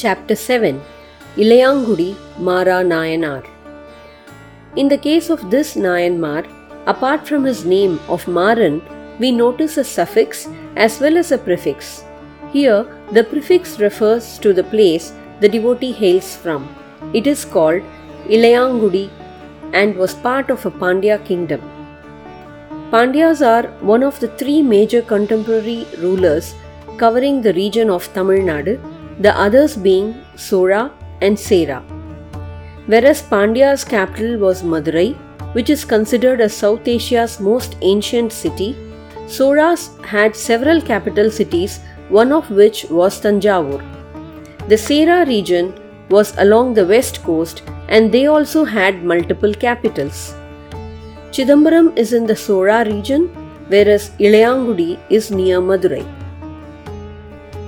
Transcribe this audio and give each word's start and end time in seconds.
Chapter 0.00 0.36
7 0.36 0.78
Ilayangudi 1.38 2.14
Mara 2.38 2.84
Nayanar 2.88 3.42
In 4.76 4.88
the 4.88 4.98
case 4.98 5.30
of 5.30 5.50
this 5.50 5.74
Nayanmar, 5.74 6.42
apart 6.86 7.26
from 7.26 7.44
his 7.44 7.64
name 7.64 7.98
of 8.06 8.28
Maran, 8.28 8.82
we 9.18 9.30
notice 9.32 9.78
a 9.78 9.84
suffix 9.84 10.48
as 10.76 11.00
well 11.00 11.16
as 11.16 11.32
a 11.32 11.38
prefix. 11.38 12.04
Here, 12.52 12.84
the 13.12 13.24
prefix 13.24 13.80
refers 13.80 14.38
to 14.40 14.52
the 14.52 14.64
place 14.64 15.14
the 15.40 15.48
devotee 15.48 15.92
hails 15.92 16.36
from. 16.36 16.68
It 17.14 17.26
is 17.26 17.46
called 17.46 17.80
Ilayangudi 18.26 19.08
and 19.72 19.96
was 19.96 20.12
part 20.12 20.50
of 20.50 20.66
a 20.66 20.70
Pandya 20.70 21.24
kingdom. 21.24 21.62
Pandyas 22.90 23.40
are 23.54 23.68
one 23.94 24.02
of 24.02 24.20
the 24.20 24.28
three 24.42 24.60
major 24.60 25.00
contemporary 25.00 25.86
rulers 25.96 26.54
covering 26.98 27.40
the 27.40 27.54
region 27.54 27.88
of 27.88 28.12
Tamil 28.12 28.44
Nadu, 28.50 28.76
the 29.18 29.36
others 29.38 29.76
being 29.76 30.14
Sora 30.36 30.92
and 31.20 31.38
Sera. 31.38 31.80
Whereas 32.86 33.22
Pandya's 33.22 33.84
capital 33.84 34.38
was 34.38 34.62
Madurai, 34.62 35.16
which 35.54 35.70
is 35.70 35.84
considered 35.84 36.40
as 36.40 36.54
South 36.54 36.86
Asia's 36.86 37.40
most 37.40 37.76
ancient 37.80 38.32
city, 38.32 38.76
Soras 39.26 40.04
had 40.04 40.36
several 40.36 40.80
capital 40.80 41.30
cities, 41.30 41.80
one 42.08 42.30
of 42.30 42.50
which 42.50 42.84
was 42.90 43.20
Tanjavur. 43.20 43.82
The 44.68 44.78
Sera 44.78 45.24
region 45.26 45.74
was 46.08 46.36
along 46.38 46.74
the 46.74 46.86
west 46.86 47.22
coast 47.24 47.62
and 47.88 48.12
they 48.12 48.26
also 48.26 48.64
had 48.64 49.04
multiple 49.04 49.54
capitals. 49.54 50.34
Chidambaram 51.30 51.96
is 51.96 52.12
in 52.12 52.26
the 52.26 52.36
Sora 52.36 52.84
region, 52.84 53.26
whereas 53.68 54.10
Ilayangudi 54.20 54.98
is 55.10 55.30
near 55.30 55.60
Madurai. 55.60 56.15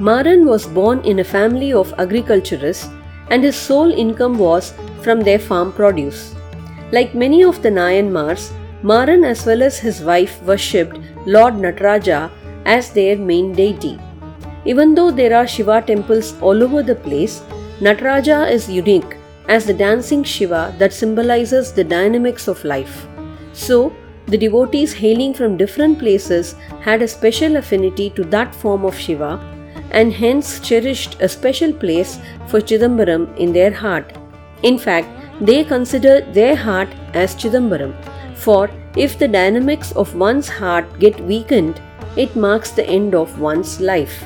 Maran 0.00 0.46
was 0.46 0.66
born 0.66 1.00
in 1.00 1.18
a 1.18 1.24
family 1.24 1.74
of 1.74 1.92
agriculturists 1.98 2.88
and 3.30 3.44
his 3.44 3.54
sole 3.54 3.92
income 3.92 4.38
was 4.38 4.72
from 5.02 5.20
their 5.20 5.38
farm 5.38 5.72
produce. 5.74 6.34
Like 6.90 7.14
many 7.14 7.44
of 7.44 7.60
the 7.60 7.68
Nayanmars, 7.68 8.50
Maran 8.82 9.24
as 9.24 9.44
well 9.44 9.62
as 9.62 9.78
his 9.78 10.00
wife 10.00 10.42
worshipped 10.44 10.98
Lord 11.26 11.54
Nataraja 11.54 12.30
as 12.64 12.90
their 12.92 13.18
main 13.18 13.52
deity. 13.52 14.00
Even 14.64 14.94
though 14.94 15.10
there 15.10 15.36
are 15.36 15.46
Shiva 15.46 15.82
temples 15.86 16.32
all 16.40 16.62
over 16.62 16.82
the 16.82 16.94
place, 16.94 17.42
Nataraja 17.80 18.50
is 18.50 18.70
unique 18.70 19.18
as 19.50 19.66
the 19.66 19.74
dancing 19.74 20.24
Shiva 20.24 20.74
that 20.78 20.94
symbolizes 20.94 21.72
the 21.74 21.84
dynamics 21.84 22.48
of 22.48 22.64
life. 22.64 23.06
So, 23.52 23.92
the 24.24 24.38
devotees 24.38 24.94
hailing 24.94 25.34
from 25.34 25.58
different 25.58 25.98
places 25.98 26.54
had 26.80 27.02
a 27.02 27.08
special 27.08 27.56
affinity 27.56 28.08
to 28.10 28.24
that 28.24 28.54
form 28.54 28.86
of 28.86 28.98
Shiva 28.98 29.59
and 29.90 30.12
hence 30.12 30.60
cherished 30.60 31.20
a 31.20 31.28
special 31.28 31.72
place 31.72 32.18
for 32.48 32.60
Chidambaram 32.60 33.36
in 33.36 33.52
their 33.52 33.72
heart. 33.72 34.16
In 34.62 34.78
fact, 34.78 35.08
they 35.40 35.64
consider 35.64 36.20
their 36.32 36.54
heart 36.54 36.88
as 37.14 37.34
Chidambaram, 37.34 37.94
for 38.34 38.70
if 38.96 39.18
the 39.18 39.28
dynamics 39.28 39.92
of 39.92 40.14
one's 40.14 40.48
heart 40.48 40.98
get 40.98 41.20
weakened, 41.20 41.80
it 42.16 42.34
marks 42.36 42.70
the 42.72 42.86
end 42.86 43.14
of 43.14 43.40
one's 43.40 43.80
life. 43.80 44.24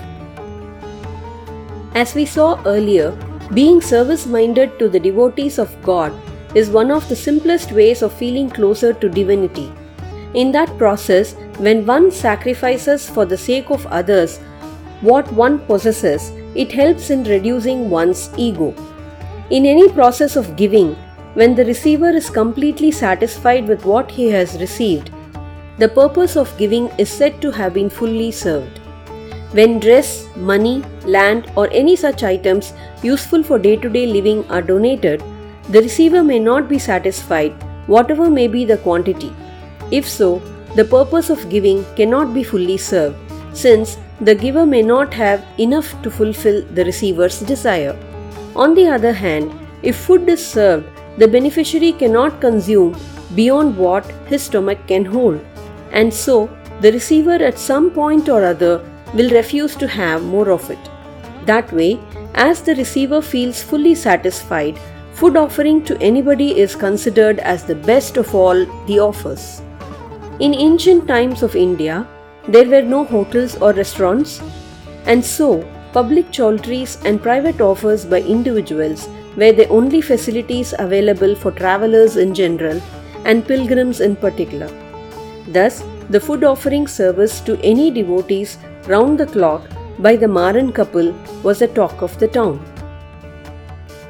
As 1.94 2.14
we 2.14 2.24
saw 2.26 2.60
earlier, 2.66 3.12
being 3.52 3.80
service 3.80 4.26
minded 4.26 4.78
to 4.78 4.88
the 4.88 4.98
devotees 4.98 5.58
of 5.58 5.80
God 5.82 6.12
is 6.54 6.70
one 6.70 6.90
of 6.90 7.08
the 7.08 7.16
simplest 7.16 7.72
ways 7.72 8.02
of 8.02 8.12
feeling 8.12 8.48
closer 8.48 8.92
to 8.92 9.08
divinity. 9.08 9.72
In 10.34 10.50
that 10.52 10.76
process, 10.78 11.34
when 11.58 11.86
one 11.86 12.10
sacrifices 12.10 13.08
for 13.08 13.24
the 13.24 13.36
sake 13.36 13.70
of 13.70 13.86
others 13.86 14.40
what 15.00 15.31
one 15.32 15.59
possesses, 15.60 16.31
it 16.55 16.72
helps 16.72 17.10
in 17.10 17.25
reducing 17.25 17.91
one's 17.91 18.31
ego. 18.37 18.75
In 19.50 19.66
any 19.66 19.88
process 19.91 20.37
of 20.37 20.56
giving, 20.56 20.94
when 21.34 21.55
the 21.55 21.65
receiver 21.65 22.10
is 22.10 22.31
completely 22.31 22.91
satisfied 22.91 23.66
with 23.66 23.84
what 23.84 24.10
he 24.10 24.28
has 24.31 24.59
received, 24.60 25.10
the 25.78 25.88
purpose 25.88 26.37
of 26.37 26.56
giving 26.56 26.88
is 26.99 27.10
said 27.10 27.43
to 27.43 27.50
have 27.50 27.75
been 27.75 27.91
fully 27.91 28.31
served. 28.31 28.78
When 29.53 29.81
dress, 29.81 30.28
money, 30.37 30.83
land, 31.04 31.50
or 31.56 31.69
any 31.71 31.97
such 31.97 32.22
items 32.22 32.72
useful 33.03 33.43
for 33.43 33.59
day 33.59 33.77
to 33.77 33.88
day 33.88 34.06
living 34.06 34.49
are 34.50 34.62
donated, 34.62 35.22
the 35.69 35.83
receiver 35.83 36.22
may 36.22 36.38
not 36.38 36.69
be 36.69 36.78
satisfied, 36.78 37.53
whatever 37.87 38.31
may 38.31 38.49
be 38.49 38.65
the 38.65 38.78
quantity. 38.78 39.33
If 39.91 40.09
so, 40.09 40.38
the 40.77 40.84
purpose 40.84 41.31
of 41.31 41.49
giving 41.50 41.84
cannot 41.97 42.34
be 42.34 42.43
fully 42.43 42.77
served, 42.77 43.16
since 43.53 43.97
the 44.20 44.34
giver 44.34 44.64
may 44.64 44.82
not 44.82 45.12
have 45.12 45.44
enough 45.58 46.00
to 46.02 46.10
fulfill 46.10 46.62
the 46.75 46.84
receiver's 46.84 47.41
desire. 47.41 47.97
On 48.54 48.75
the 48.75 48.86
other 48.86 49.12
hand, 49.12 49.52
if 49.82 49.97
food 49.97 50.28
is 50.28 50.44
served, 50.47 50.86
the 51.19 51.28
beneficiary 51.28 51.92
cannot 51.92 52.41
consume 52.41 52.97
beyond 53.34 53.76
what 53.76 54.06
his 54.26 54.42
stomach 54.42 54.78
can 54.86 55.04
hold, 55.04 55.44
and 55.91 56.12
so 56.12 56.48
the 56.80 56.92
receiver 56.92 57.32
at 57.32 57.58
some 57.58 57.91
point 57.91 58.28
or 58.28 58.44
other 58.44 58.84
will 59.14 59.30
refuse 59.30 59.76
to 59.76 59.88
have 59.88 60.22
more 60.22 60.50
of 60.50 60.70
it. 60.70 60.78
That 61.47 61.72
way, 61.72 62.00
as 62.34 62.62
the 62.62 62.74
receiver 62.74 63.20
feels 63.20 63.62
fully 63.62 63.94
satisfied, 63.94 64.78
food 65.12 65.36
offering 65.36 65.84
to 65.84 66.00
anybody 66.00 66.58
is 66.58 66.74
considered 66.74 67.38
as 67.41 67.64
the 67.64 67.74
best 67.74 68.16
of 68.16 68.34
all 68.34 68.64
the 68.86 68.98
offers. 68.98 69.62
In 70.41 70.54
ancient 70.54 71.06
times 71.06 71.42
of 71.42 71.54
India, 71.54 72.08
there 72.49 72.69
were 72.69 72.82
no 72.82 73.05
hotels 73.05 73.56
or 73.56 73.72
restaurants, 73.72 74.43
and 75.06 75.25
so 75.25 75.66
public 75.93 76.31
choultries 76.31 77.03
and 77.05 77.22
private 77.22 77.60
offers 77.60 78.05
by 78.05 78.21
individuals 78.21 79.09
were 79.37 79.53
the 79.53 79.69
only 79.69 80.00
facilities 80.00 80.75
available 80.78 81.34
for 81.34 81.50
travelers 81.53 82.16
in 82.16 82.34
general 82.34 82.81
and 83.25 83.47
pilgrims 83.47 84.00
in 84.00 84.16
particular. 84.16 84.69
Thus, 85.49 85.83
the 86.10 86.21
food 86.21 86.44
offering 86.44 86.87
service 86.87 87.41
to 87.41 87.59
any 87.62 87.91
devotees 87.91 88.59
round 88.87 89.19
the 89.19 89.27
clock 89.27 89.62
by 89.99 90.16
the 90.16 90.28
Maran 90.28 90.72
couple 90.72 91.12
was 91.43 91.62
a 91.62 91.69
talk 91.69 92.03
of 92.03 92.19
the 92.19 92.28
town. 92.28 92.62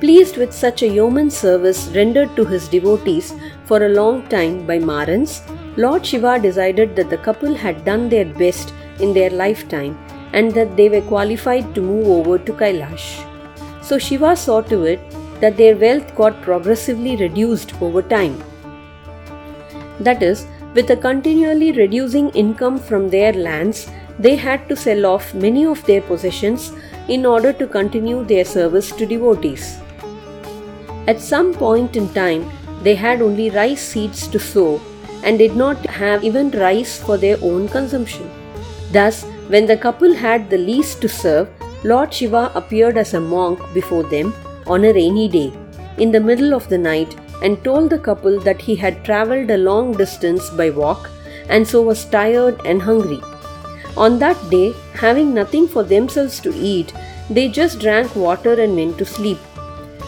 Pleased 0.00 0.36
with 0.36 0.52
such 0.52 0.82
a 0.82 0.88
yeoman 0.88 1.30
service 1.30 1.88
rendered 1.94 2.34
to 2.36 2.44
his 2.44 2.68
devotees 2.68 3.32
for 3.64 3.84
a 3.84 3.88
long 3.88 4.26
time 4.28 4.66
by 4.66 4.78
Marans, 4.78 5.40
Lord 5.76 6.06
Shiva 6.06 6.38
decided 6.38 6.94
that 6.94 7.10
the 7.10 7.18
couple 7.18 7.52
had 7.52 7.84
done 7.84 8.08
their 8.08 8.24
best 8.24 8.72
in 9.00 9.12
their 9.12 9.30
lifetime 9.30 9.98
and 10.32 10.52
that 10.52 10.76
they 10.76 10.88
were 10.88 11.00
qualified 11.00 11.74
to 11.74 11.80
move 11.80 12.06
over 12.06 12.38
to 12.38 12.52
Kailash. 12.52 13.26
So 13.82 13.98
Shiva 13.98 14.36
saw 14.36 14.60
to 14.60 14.84
it 14.84 15.00
that 15.40 15.56
their 15.56 15.76
wealth 15.76 16.14
got 16.14 16.40
progressively 16.42 17.16
reduced 17.16 17.74
over 17.82 18.02
time. 18.02 18.40
That 19.98 20.22
is, 20.22 20.46
with 20.74 20.90
a 20.90 20.96
continually 20.96 21.72
reducing 21.72 22.30
income 22.30 22.78
from 22.78 23.08
their 23.08 23.32
lands, 23.32 23.90
they 24.18 24.36
had 24.36 24.68
to 24.68 24.76
sell 24.76 25.06
off 25.06 25.34
many 25.34 25.66
of 25.66 25.84
their 25.86 26.02
possessions 26.02 26.72
in 27.08 27.26
order 27.26 27.52
to 27.52 27.66
continue 27.66 28.24
their 28.24 28.44
service 28.44 28.92
to 28.92 29.06
devotees. 29.06 29.80
At 31.08 31.20
some 31.20 31.52
point 31.52 31.96
in 31.96 32.08
time, 32.14 32.48
they 32.82 32.94
had 32.94 33.20
only 33.20 33.50
rice 33.50 33.82
seeds 33.82 34.28
to 34.28 34.38
sow 34.38 34.80
and 35.24 35.38
did 35.38 35.56
not 35.56 35.84
have 35.86 36.22
even 36.22 36.50
rice 36.50 36.98
for 36.98 37.16
their 37.16 37.38
own 37.42 37.68
consumption. 37.68 38.30
Thus, 38.92 39.24
when 39.48 39.66
the 39.66 39.76
couple 39.76 40.14
had 40.14 40.48
the 40.50 40.58
least 40.58 41.00
to 41.02 41.08
serve, 41.08 41.48
Lord 41.82 42.14
Shiva 42.14 42.52
appeared 42.54 42.96
as 42.96 43.14
a 43.14 43.20
monk 43.20 43.58
before 43.74 44.04
them 44.04 44.34
on 44.66 44.84
a 44.84 44.92
rainy 44.92 45.28
day, 45.28 45.52
in 45.98 46.12
the 46.12 46.20
middle 46.20 46.54
of 46.54 46.68
the 46.68 46.78
night, 46.78 47.16
and 47.42 47.62
told 47.64 47.90
the 47.90 47.98
couple 47.98 48.38
that 48.40 48.60
he 48.60 48.76
had 48.76 49.04
travelled 49.04 49.50
a 49.50 49.58
long 49.58 49.92
distance 49.92 50.48
by 50.50 50.70
walk 50.70 51.10
and 51.48 51.66
so 51.66 51.82
was 51.82 52.04
tired 52.06 52.60
and 52.64 52.82
hungry. 52.82 53.20
On 53.96 54.18
that 54.18 54.38
day, 54.50 54.72
having 54.94 55.34
nothing 55.34 55.68
for 55.68 55.82
themselves 55.82 56.40
to 56.40 56.54
eat, 56.54 56.92
they 57.30 57.48
just 57.48 57.80
drank 57.80 58.14
water 58.16 58.54
and 58.60 58.74
went 58.76 58.98
to 58.98 59.04
sleep. 59.04 59.38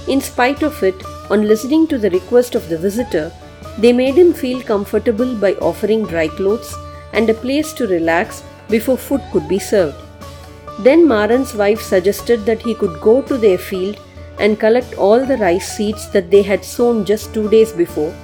In 0.09 0.21
spite 0.21 0.63
of 0.63 0.83
it, 0.83 0.95
on 1.31 1.47
listening 1.47 1.87
to 1.89 1.99
the 1.99 2.11
request 2.11 2.55
of 2.55 2.69
the 2.69 2.79
visitor, 2.79 3.33
they 3.79 3.93
made 3.93 4.15
him 4.15 4.33
feel 4.33 4.63
comfortable 4.63 5.35
by 5.37 5.53
offering 5.55 6.07
dry 6.07 6.29
clothes 6.29 6.75
and 7.13 7.29
a 7.29 7.35
place 7.35 7.73
to 7.75 7.87
relax 7.87 8.43
before 8.69 8.97
food 8.97 9.23
could 9.33 9.49
be 9.49 9.59
served. 9.59 9.97
Then 10.81 11.07
Maran's 11.09 11.55
wife 11.55 11.81
suggested 11.81 12.45
that 12.47 12.63
he 12.63 12.75
could 12.75 13.01
go 13.01 13.23
to 13.23 13.37
their 13.39 13.59
field 13.59 14.01
and 14.39 14.61
collect 14.61 14.95
all 14.95 15.25
the 15.25 15.39
rice 15.39 15.77
seeds 15.77 16.11
that 16.11 16.31
they 16.31 16.43
had 16.43 16.65
sown 16.65 17.05
just 17.05 17.33
two 17.33 17.49
days 17.49 17.73
before 17.73 18.15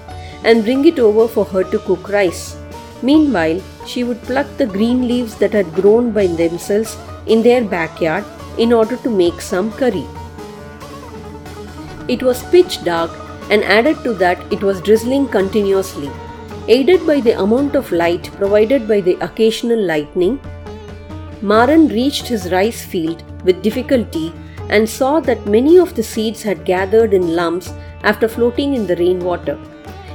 and 0.44 0.64
bring 0.64 0.84
it 0.84 0.98
over 0.98 1.28
for 1.28 1.44
her 1.46 1.64
to 1.64 1.78
cook 1.80 2.08
rice. 2.08 2.56
Meanwhile, 3.02 3.62
she 3.86 4.04
would 4.04 4.20
pluck 4.22 4.46
the 4.56 4.66
green 4.66 5.08
leaves 5.08 5.36
that 5.36 5.52
had 5.52 5.72
grown 5.72 6.12
by 6.12 6.26
themselves 6.26 6.96
in 7.26 7.42
their 7.42 7.64
backyard 7.64 8.24
in 8.58 8.72
order 8.72 8.96
to 8.98 9.10
make 9.10 9.40
some 9.40 9.72
curry. 9.72 10.06
It 12.08 12.22
was 12.22 12.42
pitch 12.50 12.84
dark 12.84 13.10
and 13.52 13.64
added 13.78 14.02
to 14.04 14.12
that 14.24 14.52
it 14.52 14.62
was 14.68 14.80
drizzling 14.80 15.28
continuously. 15.28 16.10
Aided 16.68 17.06
by 17.06 17.20
the 17.20 17.38
amount 17.38 17.74
of 17.74 17.92
light 17.92 18.30
provided 18.36 18.86
by 18.88 19.00
the 19.00 19.16
occasional 19.26 19.80
lightning, 19.92 20.40
Maran 21.42 21.88
reached 21.88 22.28
his 22.28 22.50
rice 22.52 22.84
field 22.84 23.22
with 23.44 23.62
difficulty 23.62 24.32
and 24.68 24.88
saw 24.88 25.18
that 25.20 25.46
many 25.54 25.76
of 25.76 25.94
the 25.96 26.02
seeds 26.02 26.42
had 26.42 26.64
gathered 26.64 27.12
in 27.12 27.34
lumps 27.36 27.72
after 28.04 28.28
floating 28.28 28.74
in 28.74 28.86
the 28.86 28.96
rainwater. 28.96 29.58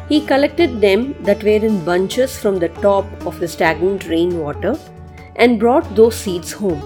He 0.09 0.25
collected 0.25 0.79
them 0.81 1.01
that 1.23 1.43
were 1.43 1.65
in 1.69 1.83
bunches 1.83 2.37
from 2.39 2.59
the 2.59 2.69
top 2.85 3.05
of 3.25 3.39
the 3.41 3.47
stagnant 3.47 4.07
rainwater 4.07 4.79
and 5.35 5.59
brought 5.59 5.95
those 5.95 6.15
seeds 6.15 6.53
home. 6.53 6.81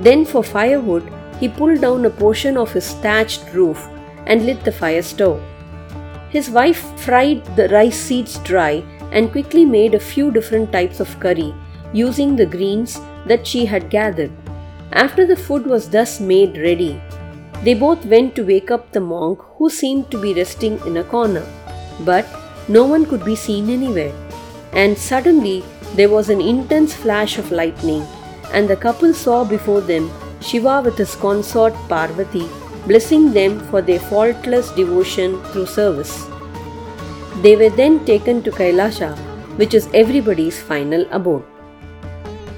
Then, 0.00 0.24
for 0.24 0.42
firewood, 0.42 1.10
he 1.38 1.48
pulled 1.48 1.80
down 1.80 2.04
a 2.04 2.10
portion 2.10 2.56
of 2.56 2.72
his 2.72 2.92
thatched 3.06 3.54
roof 3.54 3.88
and 4.26 4.44
lit 4.44 4.64
the 4.64 4.72
fire 4.72 5.02
stove. 5.02 5.40
His 6.30 6.48
wife 6.48 6.82
fried 7.00 7.44
the 7.56 7.68
rice 7.68 7.98
seeds 7.98 8.38
dry 8.38 8.84
and 9.12 9.32
quickly 9.32 9.64
made 9.64 9.94
a 9.94 10.06
few 10.12 10.30
different 10.30 10.72
types 10.72 11.00
of 11.00 11.18
curry 11.18 11.52
using 11.92 12.36
the 12.36 12.46
greens 12.46 13.00
that 13.26 13.46
she 13.46 13.64
had 13.66 13.90
gathered. 13.90 14.30
After 14.92 15.26
the 15.26 15.36
food 15.36 15.66
was 15.66 15.90
thus 15.90 16.20
made 16.20 16.56
ready, 16.56 17.00
they 17.64 17.74
both 17.74 18.04
went 18.06 18.34
to 18.36 18.46
wake 18.46 18.70
up 18.70 18.92
the 18.92 19.00
monk 19.00 19.40
who 19.56 19.68
seemed 19.68 20.10
to 20.10 20.20
be 20.20 20.32
resting 20.34 20.78
in 20.86 20.96
a 20.98 21.04
corner. 21.04 21.44
But 22.00 22.26
no 22.68 22.86
one 22.86 23.04
could 23.04 23.24
be 23.24 23.36
seen 23.36 23.68
anywhere. 23.68 24.14
And 24.72 24.96
suddenly 24.96 25.64
there 25.94 26.08
was 26.08 26.28
an 26.28 26.40
intense 26.40 26.94
flash 26.94 27.38
of 27.38 27.50
lightning, 27.50 28.06
and 28.52 28.70
the 28.70 28.76
couple 28.76 29.12
saw 29.12 29.44
before 29.44 29.80
them 29.80 30.10
Shiva 30.40 30.80
with 30.84 30.96
his 30.96 31.14
consort 31.16 31.74
Parvati, 31.88 32.48
blessing 32.86 33.32
them 33.32 33.60
for 33.68 33.82
their 33.82 33.98
faultless 33.98 34.70
devotion 34.72 35.42
through 35.44 35.66
service. 35.66 36.26
They 37.42 37.56
were 37.56 37.70
then 37.70 38.04
taken 38.04 38.42
to 38.42 38.50
Kailasha, 38.50 39.16
which 39.56 39.74
is 39.74 39.88
everybody's 39.94 40.60
final 40.60 41.06
abode. 41.10 41.44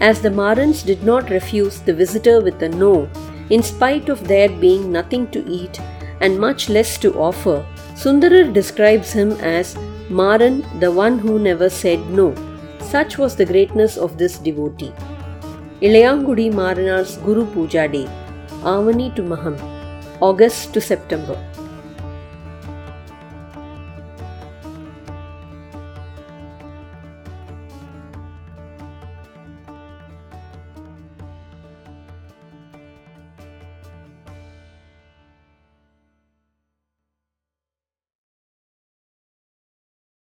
As 0.00 0.20
the 0.20 0.30
Marans 0.30 0.84
did 0.84 1.04
not 1.04 1.30
refuse 1.30 1.80
the 1.80 1.94
visitor 1.94 2.40
with 2.40 2.62
a 2.62 2.68
no, 2.68 3.08
in 3.50 3.62
spite 3.62 4.08
of 4.08 4.26
there 4.26 4.48
being 4.48 4.90
nothing 4.90 5.30
to 5.30 5.46
eat 5.48 5.80
and 6.20 6.38
much 6.38 6.68
less 6.68 6.98
to 6.98 7.14
offer, 7.14 7.64
Sundarar 7.94 8.52
describes 8.52 9.12
him 9.12 9.32
as 9.32 9.76
Maran, 10.08 10.64
the 10.80 10.90
one 10.90 11.18
who 11.18 11.38
never 11.38 11.68
said 11.70 12.00
no. 12.10 12.34
Such 12.80 13.18
was 13.18 13.36
the 13.36 13.46
greatness 13.46 13.96
of 13.96 14.18
this 14.18 14.38
devotee. 14.38 14.92
Ilayangudi 15.80 16.52
Maranar's 16.52 17.16
Guru 17.18 17.46
Puja 17.46 17.88
Day, 17.88 18.08
Avani 18.62 19.14
to 19.16 19.22
Maham, 19.22 19.56
August 20.22 20.72
to 20.72 20.80
September. 20.80 21.36